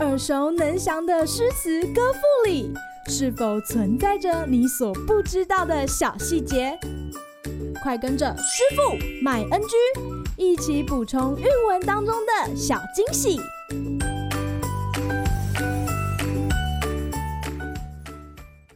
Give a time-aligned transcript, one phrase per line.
[0.00, 2.72] 耳熟能详的诗词歌赋里，
[3.08, 6.78] 是否存在着你所不知道的小细节？
[7.82, 9.76] 快跟着师傅麦恩居
[10.36, 13.40] 一起补充韵文当中的小惊喜！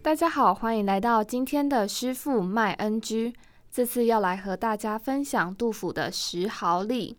[0.03, 3.35] 大家好，欢迎来到今天的师傅麦恩居。
[3.71, 7.13] 这次要来和大家分享杜甫的《石壕吏》。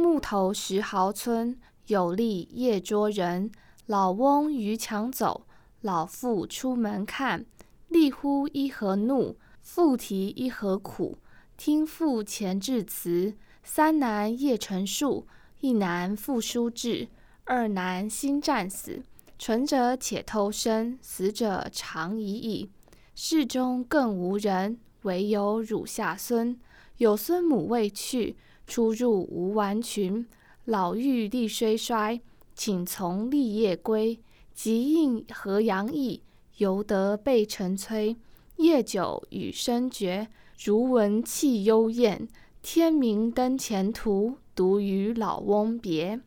[0.00, 1.58] 木头石壕村，
[1.88, 3.50] 有吏夜捉人。
[3.86, 5.46] 老翁逾墙走，
[5.82, 7.44] 老妇出门看。
[7.90, 9.36] 吏呼一何怒？
[9.60, 11.18] 复提一何苦？
[11.56, 15.26] 听妇前致辞：三男夜成数，
[15.60, 17.08] 一男负书至，
[17.44, 19.02] 二男新战死。
[19.38, 22.70] 存者且偷生，死者长已矣。
[23.14, 26.58] 室中更无人，惟有乳下孙。
[26.98, 28.36] 有孙母未去，
[28.70, 30.24] 出入无完裙。
[30.66, 32.20] 老妪力虽衰，
[32.54, 34.20] 请从吏夜归。
[34.54, 36.22] 即应河阳役，
[36.58, 38.16] 犹得备晨催。
[38.58, 40.28] 夜久雨声绝，
[40.62, 42.28] 如闻泣幽咽。
[42.62, 46.20] 天明登前途，独与老翁别。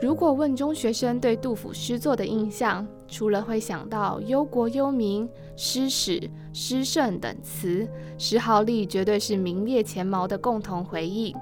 [0.00, 7.84] 如果问中学生对杜甫诗作的印象，除了会想到忧国忧民、诗史、诗圣等词，
[8.16, 11.36] 《石壕吏》绝对是名列前茅的共同回忆。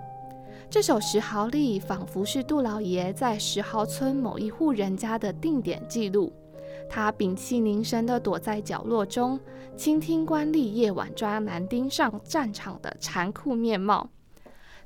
[0.68, 6.32] 这首《石壕吏》仿佛是杜老爷在石壕村某一户人家的定点记录。
[6.90, 9.38] 他屏气凝神地躲在角落中，
[9.76, 14.10] 倾听官吏夜晚抓男丁上战场的残酷面貌。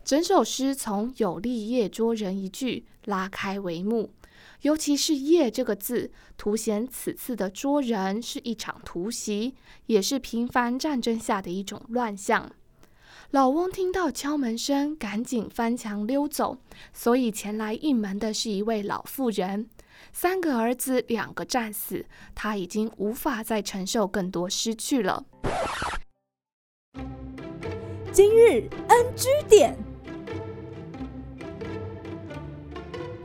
[0.05, 4.11] 整首诗从“有吏夜捉人”一句拉开帷幕，
[4.63, 9.55] 尤其是“夜”这个字，凸显此次的捉人是一场突袭，
[9.87, 12.51] 也是频繁战争下的一种乱象。
[13.31, 16.59] 老翁听到敲门声，赶紧翻墙溜走。
[16.93, 19.71] 所以前来应门的是一位老妇人。
[20.13, 22.05] 三个儿子，两个战死，
[22.35, 25.25] 他已经无法再承受更多失去了。
[28.13, 29.75] 今日 NG 点，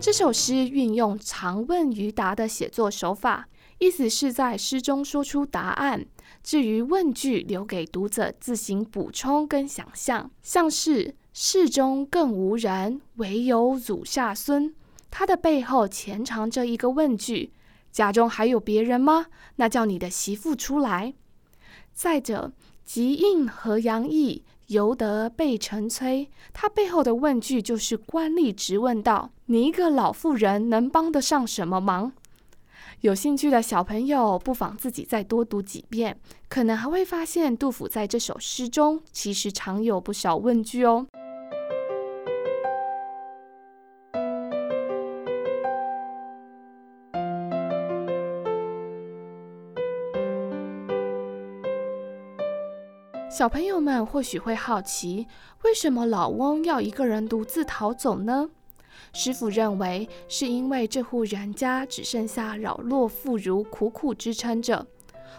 [0.08, 6.06] 这首诗运用长问于答的写作手法，意思是在诗中说出答案。
[6.42, 14.74] 至于问句，留给读者自行补充跟想象，像是室中更无人，惟有乳下孙。
[15.12, 17.52] 它的背后潜藏着一个问句：
[17.92, 19.26] 家中还有别人吗？
[19.58, 21.16] 那叫你的媳妇出来。
[21.94, 22.54] 再者，
[22.88, 26.30] 即应河阳役，犹得备晨催。
[26.54, 32.14] 他背后的问句就是官吏直问道：你一个老妇人能帮得上什么忙？
[33.02, 36.18] 有兴趣的小朋友，不妨自己再多读几遍，
[36.48, 41.06] 可能还会发现杜甫在这首诗中其实常有不少问句哦。
[53.38, 55.28] 小朋友们或许会好奇，
[55.64, 58.50] 为什么老翁要一个人独自逃走呢？
[59.14, 64.88] 师傅认为，是因为这户人家只剩下老弱妇孺苦苦支撑着。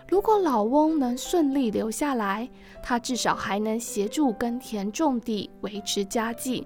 [0.09, 2.49] 如果老翁能顺利留下来，
[2.85, 6.65] 他至少还能协助耕田种地，维持家计。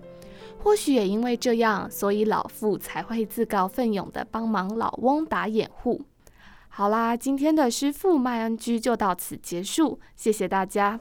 [0.59, 6.03] 或许也因为这样，所以老妇才会自告奋勇地帮忙老翁打掩护。
[6.69, 11.01] 好啦，今天的师傅麦恩居就到此结束，谢谢大家。